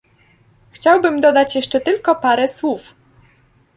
[0.71, 2.83] Chciałbym dodać jeszcze tylko parę słów